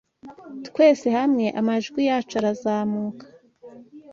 [0.67, 3.25] Twese hamwe amajwi yacu arazamuka,